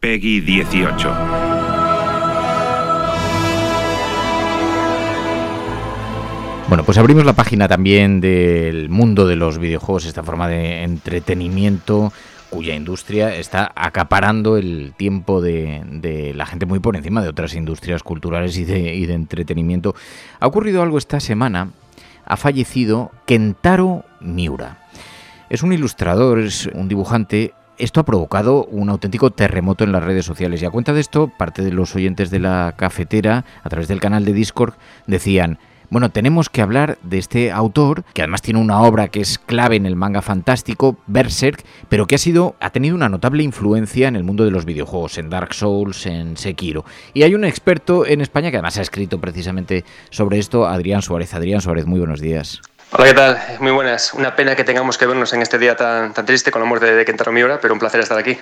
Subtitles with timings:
[0.00, 1.12] Peggy 18.
[6.68, 12.12] Bueno, pues abrimos la página también del mundo de los videojuegos, esta forma de entretenimiento
[12.48, 18.02] cuya industria está acaparando el tiempo de, la gente muy por encima de otras industrias
[18.04, 19.96] culturales y de, y de entretenimiento.
[20.38, 21.72] Ha ocurrido algo esta semana,
[22.24, 24.86] ha fallecido Kentaro Miura.
[25.50, 30.24] Es un ilustrador, es un dibujante esto ha provocado un auténtico terremoto en las redes
[30.24, 30.62] sociales.
[30.62, 34.00] Y a cuenta de esto, parte de los oyentes de la cafetera, a través del
[34.00, 34.74] canal de Discord,
[35.06, 35.58] decían,
[35.90, 39.76] bueno, tenemos que hablar de este autor, que además tiene una obra que es clave
[39.76, 44.14] en el manga fantástico, Berserk, pero que ha sido ha tenido una notable influencia en
[44.14, 46.84] el mundo de los videojuegos, en Dark Souls, en Sekiro.
[47.14, 51.32] Y hay un experto en España que además ha escrito precisamente sobre esto, Adrián Suárez.
[51.32, 52.60] Adrián Suárez, muy buenos días.
[52.90, 53.38] Hola, ¿qué tal?
[53.60, 54.14] Muy buenas.
[54.14, 56.86] Una pena que tengamos que vernos en este día tan, tan triste con la muerte
[56.86, 58.38] de Kentaro Miura, pero un placer estar aquí.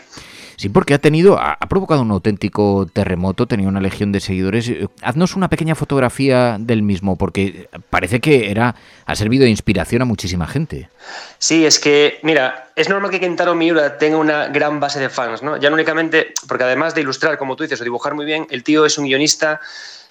[0.57, 4.69] Sí, porque ha tenido, ha, provocado un auténtico terremoto, tenía una legión de seguidores.
[4.69, 10.03] Eh, haznos una pequeña fotografía del mismo, porque parece que era, ha servido de inspiración
[10.03, 10.91] a muchísima gente.
[11.39, 15.43] Sí, es que, mira, es normal que Kentaro Miura tenga una gran base de fans,
[15.43, 15.57] ¿no?
[15.57, 18.63] Ya no únicamente, porque además de ilustrar, como tú dices, o dibujar muy bien, el
[18.63, 19.61] tío es un guionista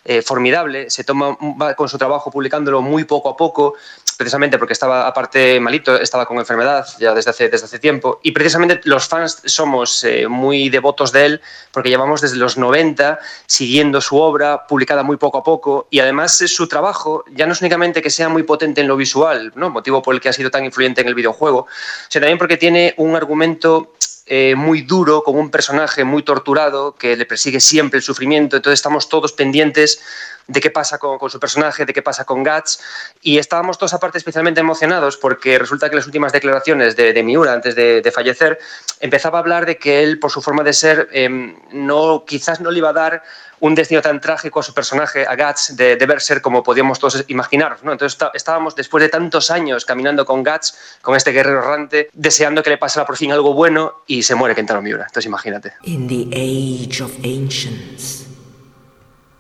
[0.08, 3.74] eh, formidable, se toma va con su trabajo publicándolo muy poco a poco,
[4.16, 8.32] precisamente porque estaba aparte malito, estaba con enfermedad ya desde hace, desde hace tiempo, y
[8.32, 14.02] precisamente los fans somos eh, muy devotos de él porque llevamos desde los 90 siguiendo
[14.02, 18.02] su obra, publicada muy poco a poco, y además su trabajo ya no es únicamente
[18.02, 19.70] que sea muy potente en lo visual, ¿no?
[19.70, 21.68] motivo por el que ha sido tan influyente en el videojuego,
[22.10, 23.94] sino también porque tiene un argumento
[24.28, 28.56] eh, muy duro, con un personaje muy torturado que le persigue siempre el sufrimiento.
[28.56, 30.02] Entonces estamos todos pendientes
[30.48, 32.80] de qué pasa con, su personaje, de qué pasa con Guts.
[33.22, 37.76] Y estábamos todos aparte especialmente emocionados porque resulta que las últimas declaraciones de, Miura antes
[37.76, 38.58] de, fallecer
[39.00, 42.72] empezaba a hablar de que él, por su forma de ser, em, no, quizás no
[42.72, 43.24] le iba a dar
[43.66, 47.80] un destino tan trágico a su personaje, a Guts, de, de como podíamos todos imaginar.
[47.82, 47.92] ¿no?
[47.92, 52.70] Entonces estábamos, después de tantos años caminando con Guts, con este guerrero errante, deseando que
[52.70, 55.06] le pasara por fin algo bueno y se muere Kentaro Miura.
[55.08, 55.74] Entonces imagínate.
[55.84, 58.28] In the age of ancients,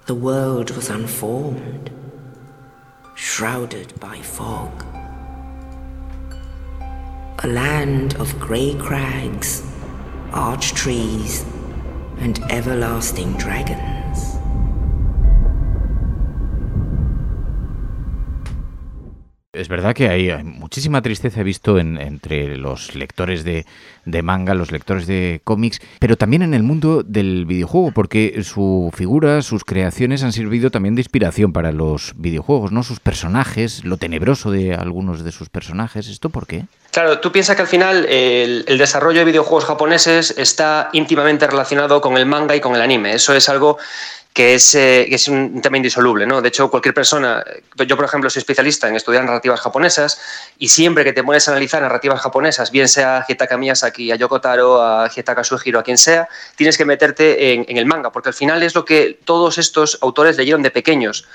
[0.08, 1.92] the world was unformed,
[3.16, 4.72] shrouded by fog.
[7.44, 9.62] A land of grey crags,
[10.34, 11.46] arch trees,
[12.20, 14.05] and everlasting dragons.
[19.66, 23.66] Es verdad que hay, muchísima tristeza visto entre los lectores de,
[24.22, 29.42] manga, los lectores de cómics, pero también en el mundo del videojuego, porque su figura,
[29.42, 32.84] sus creaciones han servido también de inspiración para los videojuegos, ¿no?
[32.84, 36.10] Sus personajes, lo tenebroso de algunos de sus personajes.
[36.10, 36.66] ¿Esto por qué?
[36.92, 42.02] Claro, tú piensas que al final el, el desarrollo de videojuegos japoneses está íntimamente relacionado
[42.02, 43.16] con el manga y con el anime.
[43.16, 43.80] Eso es algo
[44.36, 46.28] que es, eh, es, un tema indisoluble.
[46.28, 46.42] ¿no?
[46.42, 47.42] De hecho, cualquier persona,
[47.88, 50.20] yo por ejemplo soy especialista en estudiar narrativas japonesas
[50.60, 54.18] y siempre que te pones a analizar narrativas japonesas, bien sea a Hitaka Miyazaki, a
[54.18, 58.28] Yoko Taro, a Hitaka Suehiro, a quien sea, tienes que meterte en el manga, porque
[58.28, 61.26] al final es lo que todos estos autores leyeron de pequeños.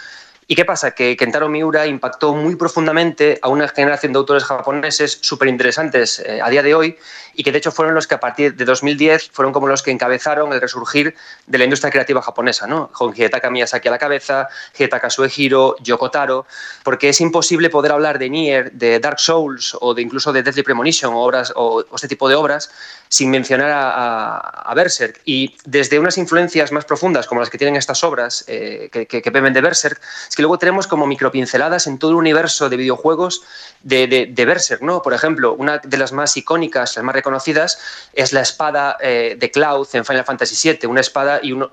[0.50, 0.91] ¿Y qué pasa?
[0.91, 6.41] Que Kentaro Miura impactó muy profundamente a una generación de autores japoneses súper interesantes eh,
[6.43, 6.99] a día de hoy
[7.35, 9.93] y que de hecho fueron los que a partir de 2010 fueron como los que
[9.93, 11.14] encabezaron el resurgir
[11.47, 12.88] de la industria creativa japonesa, ¿no?
[12.88, 16.47] con Hidetaka Miyazaki a la cabeza, Hidetaka Suehiro, Yoko Taro,
[16.82, 20.64] porque es imposible poder hablar de Nier, de Dark Souls o de incluso de Deadly
[20.64, 22.73] Premonition o, obras, o, este tipo de obras
[23.08, 25.20] sin mencionar a, Berserk.
[25.25, 29.20] Y desde unas influencias más profundas como las que tienen estas obras eh, que, que,
[29.20, 32.78] que, de Berserk, es que que luego tenemos como micropinceladas en todo el universo de
[32.78, 33.42] videojuegos
[33.82, 35.02] de, Berserk, ¿no?
[35.02, 37.78] Por ejemplo, una de las más icónicas, las más reconocidas,
[38.14, 41.69] es la espada eh, de Cloud en Final Fantasy VII, una espada y un,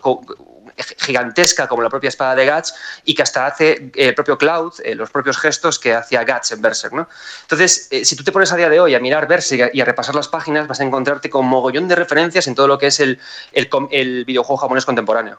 [0.97, 2.75] gigantesca como la propia espada de Guts
[3.05, 6.51] y que hasta hace eh, el propio Cloud, eh, los propios gestos que hacía Guts
[6.51, 6.93] en Berserk.
[6.93, 7.07] ¿no?
[7.43, 10.13] Entonces, si tú te pones a día de hoy a mirar Berserk y a repasar
[10.13, 13.17] las páginas, vas a encontrarte con mogollón de referencias en todo lo que es el,
[13.53, 15.37] el videojuego japonés contemporáneo.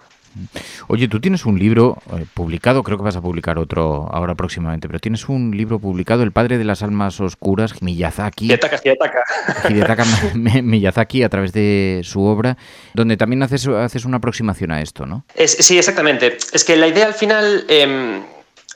[0.89, 4.89] Oye, tú tienes un libro eh, publicado, creo que vas a publicar otro ahora próximamente,
[4.89, 8.47] pero tienes un libro publicado, El padre de las almas oscuras, Miyazaki.
[8.47, 9.23] Hidetaka, Hidetaka.
[9.69, 10.05] Hidetaka
[10.63, 12.57] Miyazaki a través de su obra,
[12.95, 15.25] donde también haces, haces una aproximación a esto, ¿no?
[15.47, 16.37] sí, exactamente.
[16.53, 17.65] Es que la idea al final...
[17.69, 18.23] Em,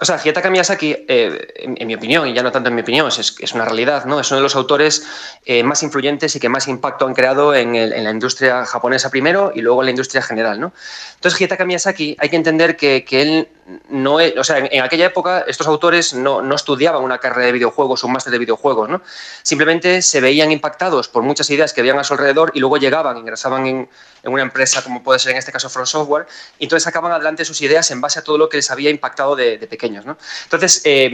[0.01, 3.09] o sea, Hidetaka Miyazaki, eh, en, mi opinión, y ya no tanto en mi opinión,
[3.09, 4.21] es, una realidad, ¿no?
[4.21, 5.07] Es uno de los autores
[5.45, 9.61] eh, más influyentes y que más impacto han creado en, la industria japonesa primero y
[9.61, 10.73] luego en la industria general, ¿no?
[11.17, 13.49] Entonces, Hidetaka Miyazaki, hay que entender que, que él
[13.91, 17.53] no es, o sea, en, aquella época estos autores no, no, estudiaban una carrera de
[17.53, 19.03] videojuegos, un máster de videojuegos, ¿no?
[19.43, 23.19] Simplemente se veían impactados por muchas ideas que habían a su alrededor y luego llegaban,
[23.19, 23.89] ingresaban en,
[24.23, 26.27] en una empresa como puede ser en este caso From Software,
[26.59, 29.37] y entonces sacaban adelante sus ideas en base a todo lo que les había impactado
[29.37, 30.05] de, pequeños.
[30.05, 30.17] ¿no?
[30.45, 31.11] Entonces, eh,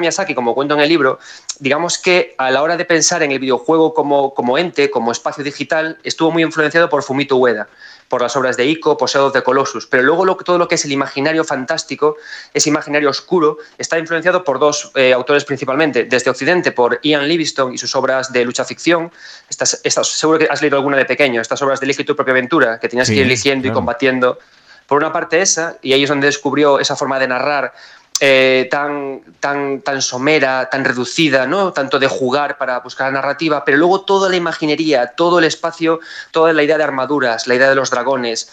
[0.00, 1.18] Miyazaki, como cuento en el libro,
[1.58, 5.42] digamos que a la hora de pensar en el videojuego como, como ente, como espacio
[5.42, 7.68] digital, estuvo muy influenciado por Fumito Ueda
[8.08, 10.92] por las obras de Ico, of the Colossus, pero luego todo lo que es el
[10.92, 12.16] imaginario fantástico,
[12.54, 17.74] ese imaginario oscuro, está influenciado por dos eh, autores principalmente, desde Occidente por Ian Livingstone
[17.74, 19.10] y sus obras de lucha ficción,
[19.48, 22.78] estas, seguro que has leído alguna de pequeño, estas obras de Elige tu propia aventura,
[22.78, 24.38] que tenías que ir eligiendo y combatiendo.
[24.86, 27.72] Por una parte esa, y ahí es donde descubrió esa forma de narrar
[28.20, 31.72] eh, tan, tan, tan somera, tan reducida, ¿no?
[31.72, 36.00] tanto de jugar para buscar la narrativa, pero luego toda la imaginería, todo el espacio,
[36.30, 38.50] toda la idea de armaduras, la idea de los dragones,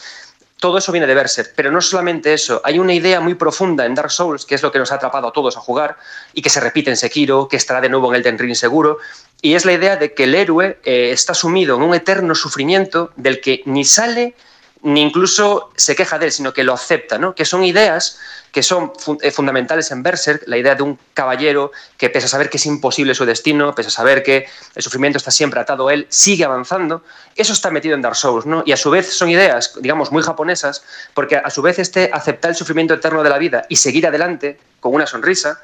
[0.63, 3.95] todo eso viene de Berserk, pero no solamente eso, hay una idea muy profunda en
[3.95, 5.97] Dark Souls, que es lo que nos ha atrapado a todos a jugar,
[6.33, 8.97] y que se repite en Sekiro, que estará de nuevo en Elden Ring seguro,
[9.41, 13.11] y es la idea de que el héroe eh, está sumido en un eterno sufrimiento
[13.17, 14.35] del que ni sale
[14.83, 17.33] ni incluso se queja de él, sino que lo acepta, ¿no?
[17.33, 18.19] que son ideas
[18.51, 18.93] que son
[19.23, 22.65] eh, fundamentales en Berserk, la idea de un caballero que pese a saber que es
[22.67, 24.45] imposible su destino, pese a saber que
[24.75, 27.01] el sufrimiento está siempre atado a él, sigue avanzando,
[27.35, 28.61] eso está metido en Dark Souls, ¿no?
[28.63, 30.83] Y a su vez son ideas, digamos, muy japonesas,
[31.15, 34.59] porque a su vez este aceptar el sufrimiento eterno de la vida y seguir adelante
[34.79, 35.59] con una sonrisa,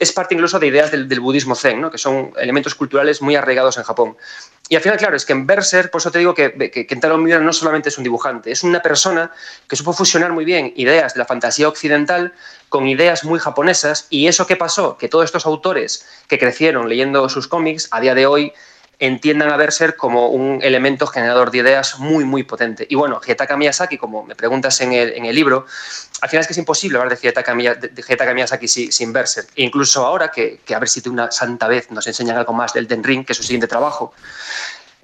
[0.00, 1.90] es parte incluso de ideas del, budismo zen, ¿no?
[1.90, 4.16] que son elementos culturales muy arraigados en Japón.
[4.70, 7.18] Y al final, claro, es que en Berser, por eso te digo que, que Kentaro
[7.18, 9.30] Miura no solamente es un dibujante, es una persona
[9.68, 12.32] que supo fusionar muy bien ideas de la fantasía occidental
[12.70, 14.06] con ideas muy japonesas.
[14.08, 14.96] ¿Y eso qué pasó?
[14.96, 18.54] Que todos estos autores que crecieron leyendo sus cómics, a día de hoy
[19.00, 22.86] entiendan a Berser como un elemento generador de ideas muy, muy potente.
[22.88, 25.66] Y bueno, Hidetaka Miyazaki, como me preguntas en el, en el libro,
[26.20, 27.54] al final es que es imposible hablar de Hidetaka,
[28.34, 29.46] Miyazaki sin, Berser.
[29.56, 32.74] E incluso ahora, que, a ver si de una santa vez nos enseñan algo más
[32.74, 34.12] del Den Ring, que es su siguiente trabajo,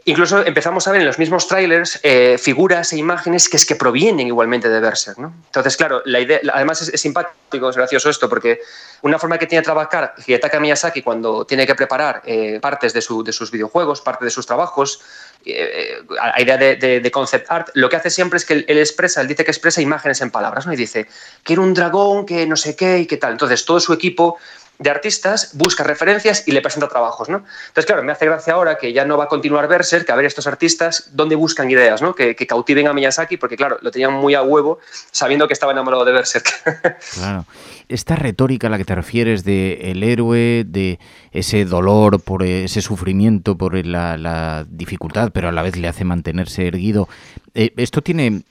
[0.08, 3.74] Incluso empezamos a ver en los mismos trailers eh, figuras e imágenes que es que
[3.74, 5.18] provienen igualmente de Berserk.
[5.18, 5.34] ¿no?
[5.46, 8.60] Entonces, claro, la idea, además es, simpático, es gracioso esto, porque
[9.02, 13.02] una forma que tiene de trabajar Hidetaka Miyazaki cuando tiene que preparar eh, partes de,
[13.02, 15.00] sus videojuegos, parte de sus trabajos,
[15.44, 19.26] eh, a idea de, concept art, lo que hace siempre es que él, expresa, él
[19.26, 20.72] dice que expresa imágenes en palabras, ¿no?
[20.72, 21.08] Y dice,
[21.42, 23.32] quiero un dragón, que no sé qué y qué tal.
[23.32, 24.38] Entonces, todo su equipo
[24.78, 27.38] de artistas, busca referencias y le presenta trabajos, ¿no?
[27.68, 30.26] Entonces, claro, me hace gracia ahora que ya no va a continuar Berserk, a ver
[30.26, 32.14] estos artistas dónde buscan ideas, ¿no?
[32.14, 34.78] Que, cautiven a Miyazaki, porque claro, lo tenían muy a huevo,
[35.10, 36.46] sabiendo que estaba enamorado de Berserk.
[37.16, 37.46] Claro.
[37.88, 40.98] Esta retórica a la que te refieres de el héroe, de
[41.30, 46.66] ese dolor, por ese sufrimiento, por la, dificultad, pero a la vez le hace mantenerse
[46.66, 47.08] erguido,
[47.54, 48.42] eh, esto tiene...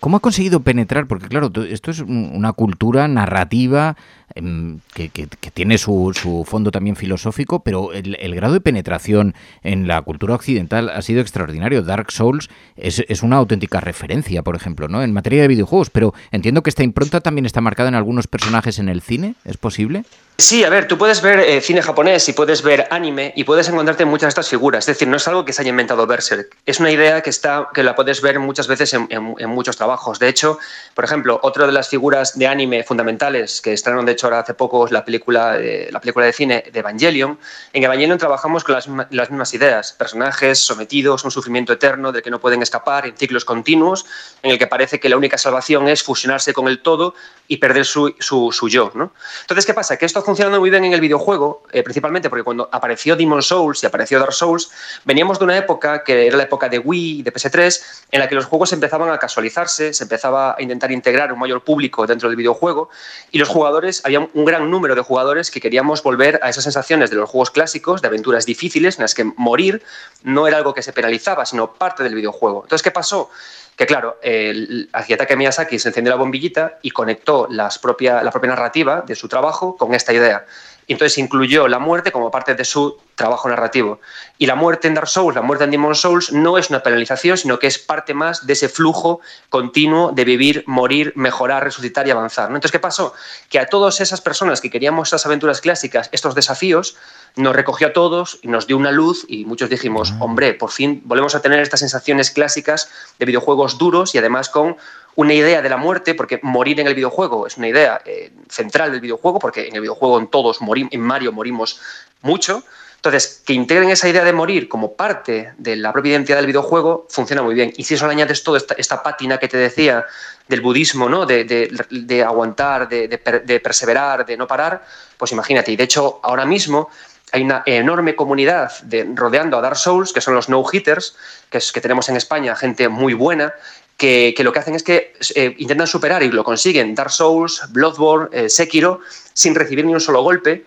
[0.00, 1.06] ¿Cómo ha conseguido penetrar?
[1.06, 3.96] Porque claro, esto es una cultura narrativa
[4.34, 5.10] Em, que,
[5.54, 10.88] tiene su, su, fondo también filosófico, pero el, grado de penetración en la cultura occidental
[10.88, 11.82] ha sido extraordinario.
[11.82, 15.02] Dark Souls es, es, una auténtica referencia, por ejemplo, ¿no?
[15.02, 18.78] en materia de videojuegos, pero entiendo que esta impronta también está marcada en algunos personajes
[18.78, 20.04] en el cine, ¿es posible?
[20.40, 23.68] Sí, a ver, tú puedes ver eh, cine japonés y puedes ver anime y puedes
[23.68, 24.84] encontrarte muchas de estas figuras.
[24.84, 26.56] Es decir, no es algo que se haya inventado Berserk.
[26.64, 30.20] Es una idea que, está, que la puedes ver muchas veces en, muchos trabajos.
[30.20, 30.60] De hecho,
[30.94, 34.54] por ejemplo, otra de las figuras de anime fundamentales que estrenaron, de hecho, ahora hace
[34.54, 37.36] poco es la película de, la película de cine de Evangelion.
[37.72, 42.22] En Evangelion trabajamos con las, las, mismas ideas, personajes sometidos a un sufrimiento eterno del
[42.22, 44.06] que no pueden escapar en ciclos continuos,
[44.44, 47.16] en el que parece que la única salvación es fusionarse con el todo
[47.48, 48.92] y perder su, su, su yo.
[48.94, 49.12] ¿no?
[49.40, 49.96] Entonces, ¿qué pasa?
[49.96, 53.42] Que esto ha funcionado muy bien en el videojuego, eh, principalmente porque cuando apareció Demon
[53.42, 54.70] Souls y apareció Dark Souls,
[55.06, 58.34] veníamos de una época que era la época de Wii, de PS3, en la que
[58.34, 62.36] los juegos empezaban a casualizarse, se empezaba a intentar integrar un mayor público dentro del
[62.36, 62.90] videojuego
[63.30, 67.08] y los jugadores, había un gran número de jugadores que queríamos volver a esas sensaciones
[67.08, 69.82] de los juegos clásicos, de aventuras difíciles, en las que morir
[70.24, 72.64] no era algo que se penalizaba, sino parte del videojuego.
[72.64, 73.30] Entonces, ¿qué pasó?
[73.78, 78.50] Que claro, el Akiyatake Miyazaki se encendió la bombillita y conectó las propia, la propia
[78.50, 80.44] narrativa de su trabajo con esta idea.
[80.88, 84.00] Y entonces incluyó la muerte como parte de su trabajo narrativo.
[84.38, 87.36] Y la muerte en Dark Souls, la muerte en Demon Souls, no es una penalización,
[87.36, 92.10] sino que es parte más de ese flujo continuo de vivir, morir, mejorar, resucitar y
[92.10, 92.48] avanzar.
[92.48, 92.56] ¿no?
[92.56, 93.12] Entonces, ¿qué pasó?
[93.50, 96.96] Que a todas esas personas que queríamos esas aventuras clásicas, estos desafíos,
[97.36, 101.02] nos recogió a todos y nos dio una luz y muchos dijimos, hombre, por fin
[101.04, 104.76] volvemos a tener estas sensaciones clásicas de videojuegos duros y además con
[105.18, 108.92] una idea de la muerte, porque morir en el videojuego es una idea eh, central
[108.92, 111.80] del videojuego, porque en el videojuego en todos morimos, en Mario morimos
[112.22, 112.62] mucho.
[112.94, 117.08] Entonces, que integren esa idea de morir como parte de la propia identidad del videojuego
[117.10, 117.72] funciona muy bien.
[117.76, 120.06] Y si eso le añades toda esta, pátina que te decía
[120.46, 121.26] del budismo, ¿no?
[121.26, 124.84] de, aguantar, de, de, perseverar, de no parar,
[125.16, 125.72] pues imagínate.
[125.72, 126.90] Y de hecho, ahora mismo
[127.32, 128.70] hay una enorme comunidad
[129.16, 131.16] rodeando a Dark Souls, que son los no-hitters,
[131.50, 133.52] que, que tenemos en España, gente muy buena,
[133.98, 137.62] que, que, lo que hacen es que eh, intentan superar y lo consiguen Dark Souls,
[137.70, 139.00] Bloodborne, eh, Sekiro,
[139.34, 140.64] sin recibir ni un solo golpe,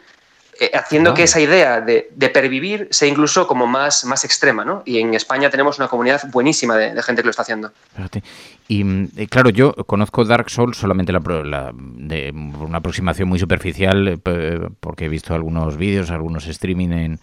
[0.59, 4.65] eh, haciendo que esa idea de, de, pervivir sea incluso como más, más extrema.
[4.65, 4.83] ¿no?
[4.85, 7.71] Y en España tenemos una comunidad buenísima de, de gente que lo está haciendo.
[8.67, 8.85] Y
[9.15, 14.19] eh, claro, yo conozco Dark Souls solamente la, la, de una aproximación muy superficial,
[14.79, 17.19] porque he visto algunos vídeos, algunos streaming en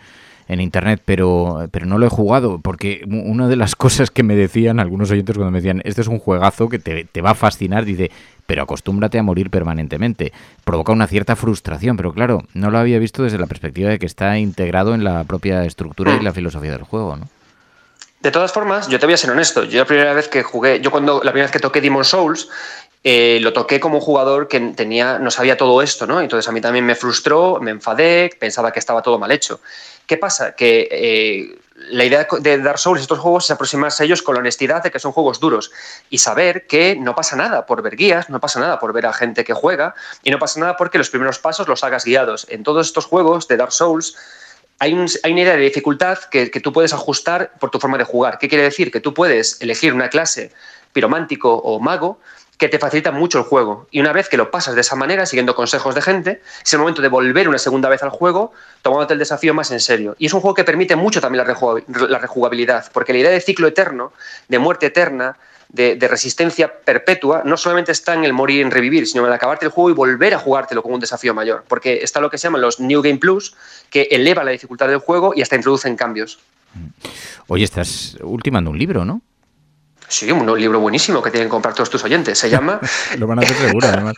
[0.48, 4.34] en internet, pero, pero no lo he jugado, porque una de las cosas que me
[4.34, 7.34] decían algunos oyentes cuando me decían, este es un juegazo que te, te va a
[7.34, 8.10] fascinar, dice,
[8.46, 10.32] pero acostúmbrate a morir permanentemente.
[10.64, 14.06] Provoca una cierta frustración, pero claro, no lo había visto desde la perspectiva de que
[14.06, 17.28] está integrado en la propia estructura y la filosofía del juego, ¿no?
[18.20, 19.62] De todas formas, yo te voy a ser honesto.
[19.64, 22.48] Yo la primera vez que jugué, yo cuando la primera vez que toqué Demon Souls,
[23.04, 26.20] eh, lo toqué como un jugador que tenía, no sabía todo esto, ¿no?
[26.20, 29.60] Entonces a mí también me frustró, me enfadé, pensaba que estaba todo mal hecho.
[30.06, 30.54] ¿Qué pasa?
[30.54, 31.58] Que eh,
[31.90, 34.90] la idea de Dark Souls, estos juegos, es aproximarse a ellos con la honestidad de
[34.90, 35.70] que son juegos duros
[36.10, 39.12] y saber que no pasa nada por ver guías, no pasa nada por ver a
[39.12, 42.46] gente que juega y no pasa nada porque los primeros pasos los hagas guiados.
[42.48, 44.16] En todos estos juegos de Dark Souls
[44.80, 48.04] hay, un, hay una idea de dificultad que, tú puedes ajustar por tu forma de
[48.04, 48.38] jugar.
[48.38, 48.90] ¿Qué quiere decir?
[48.90, 50.52] Que tú puedes elegir una clase
[50.92, 52.18] piromántico o mago
[52.58, 53.86] que te facilita mucho el juego.
[53.90, 56.80] Y una vez que lo pasas de esa manera, siguiendo consejos de gente, es el
[56.80, 60.16] momento de volver una segunda vez al juego, tomándote el desafío más en serio.
[60.18, 61.46] Y es un juego que permite mucho también
[61.86, 64.12] la rejugabilidad, porque la idea de ciclo eterno,
[64.48, 65.36] de muerte eterna,
[65.68, 69.66] de, resistencia perpetua, no solamente está en el morir y en revivir, sino en acabarte
[69.66, 71.64] el juego y volver a jugártelo con un desafío mayor.
[71.68, 73.54] Porque está lo que se llaman los New Game Plus,
[73.90, 76.38] que eleva la dificultad del juego y hasta introducen cambios.
[77.46, 79.22] Oye, estás ultimando un libro, ¿no?
[80.08, 82.38] Sí, un libro buenísimo que tienen que comprar todos tus oyentes.
[82.38, 82.80] Se llama.
[83.18, 84.14] Lo van a hacer seguro, además.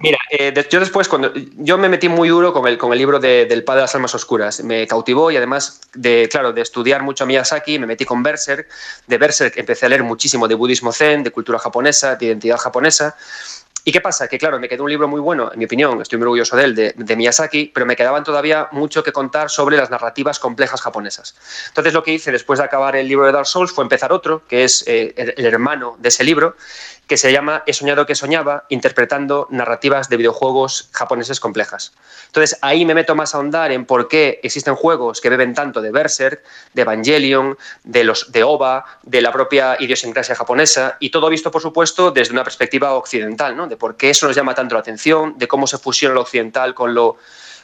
[0.00, 3.20] Mira, eh, yo después, cuando yo me metí muy duro con el, con el libro
[3.20, 7.02] de, del Padre de las Almas Oscuras, me cautivó y además de, claro, de estudiar
[7.02, 8.68] mucho a Miyazaki, me metí con Berserk.
[9.06, 13.16] De Berserk empecé a leer muchísimo de budismo zen, de cultura japonesa, de identidad japonesa.
[13.88, 14.26] ¿Y qué pasa?
[14.26, 16.64] Que claro, me quedó un libro muy bueno, en mi opinión, estoy muy orgulloso de
[16.64, 21.36] él, de, Miyazaki, pero me quedaban todavía mucho que contar sobre las narrativas complejas japonesas.
[21.68, 24.42] Entonces lo que hice después de acabar el libro de Dark Souls fue empezar otro,
[24.48, 26.56] que es eh, el, hermano de ese libro,
[27.06, 31.92] que se llama He soñado que soñaba, interpretando narrativas de videojuegos japoneses complejas.
[32.26, 35.80] Entonces ahí me meto más a ahondar en por qué existen juegos que beben tanto
[35.80, 36.42] de Berserk,
[36.74, 41.62] de Evangelion, de los de OVA, de la propia idiosincrasia japonesa y todo visto por
[41.62, 43.68] supuesto desde una perspectiva occidental, ¿no?
[43.76, 46.94] Por qué eso nos llama tanto la atención, de cómo se fusiona lo occidental con
[46.94, 47.16] lo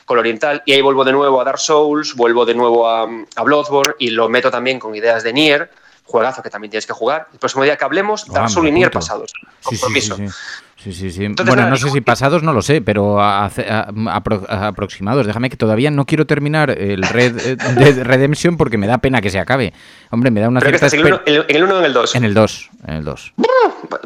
[0.04, 3.08] con lo oriental y ahí vuelvo de nuevo a Dark Souls, vuelvo de nuevo a,
[3.36, 5.70] a Bloodborne y lo meto también con ideas de Nier
[6.04, 7.28] juegazo que también tienes que jugar.
[7.32, 9.32] El próximo día que hablemos, Dark Souls y Nier pasados.
[9.62, 10.16] Compromiso.
[10.16, 10.92] Sí, sí, sí.
[10.92, 14.66] sí, sí Entonces, bueno, no sé si pasados, no lo sé, pero a, a, a,
[14.66, 15.26] aproximados.
[15.26, 19.30] Déjame que todavía no quiero terminar el Red Dead Redemption porque me da pena que
[19.30, 19.72] se acabe.
[20.10, 20.90] Hombre, me da una pero cierta...
[20.90, 22.14] Que estás en el 1 o en el 2?
[22.14, 23.34] En el 2, en el 2.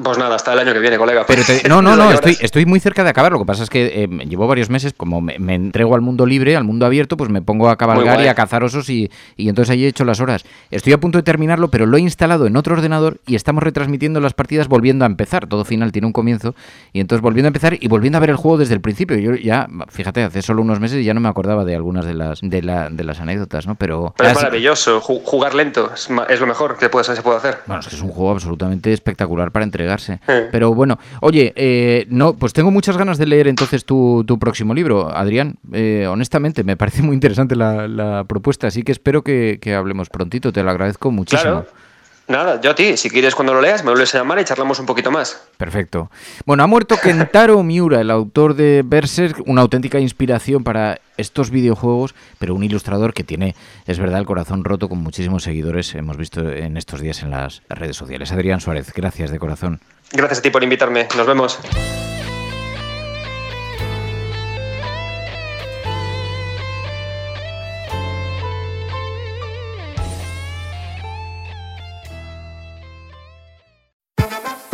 [0.03, 1.25] Pues nada, hasta el año que viene, colega.
[1.27, 3.33] Pero te- no, no, no, estoy, estoy muy cerca de acabar.
[3.33, 6.27] Lo que pasa es que eh, llevo varios meses, como me, me entrego al mundo
[6.27, 9.49] libre, al mundo abierto, pues me pongo a cabalgar y a cazar osos y, y
[9.49, 10.45] entonces ahí he hecho las horas.
[10.71, 14.21] Estoy a punto de terminarlo, pero lo he instalado en otro ordenador y estamos retransmitiendo
[14.21, 15.47] las partidas volviendo a empezar.
[15.47, 16.55] Todo final tiene un comienzo
[16.93, 19.17] y entonces volviendo a empezar y volviendo a ver el juego desde el principio.
[19.19, 22.41] Yo ya, fíjate, hace solo unos meses ya no me acordaba de algunas de las
[22.43, 23.75] de, la- de las anécdotas, ¿no?
[23.77, 27.59] Pero, Pero es maravilloso, ju- jugar lento es lo mejor que puede, se puede hacer.
[27.67, 30.21] Bueno, es que es un juego absolutamente espectacular para entregarse.
[30.51, 34.75] Pero bueno, oye, eh, no, pues tengo muchas ganas de leer entonces tu, tu próximo
[34.75, 35.57] libro, Adrián.
[35.73, 40.09] Eh, honestamente, me parece muy interesante la, la propuesta, así que espero que, que hablemos
[40.09, 40.53] prontito.
[40.53, 41.63] Te lo agradezco muchísimo.
[41.63, 41.86] Claro.
[42.29, 44.81] Nada, yo a ti, si quieres cuando lo leas, me vuelves a llamar y charlamos
[44.81, 45.41] un poquito más.
[45.57, 46.11] Perfecto.
[46.45, 52.17] Bueno, ha muerto Kentaro Miura, el autor de Berserk, una auténtica inspiración para estos videojuegos,
[52.39, 53.55] pero un ilustrador que tiene,
[53.87, 57.63] es verdad, el corazón roto con muchísimos seguidores, hemos visto en estos días en las
[57.69, 58.33] redes sociales.
[58.33, 59.81] Adrián Suárez, gracias de corazón.
[60.13, 61.07] Gracias a ti por invitarme.
[61.17, 61.61] Nos vemos.